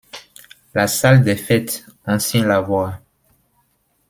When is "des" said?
1.21-1.35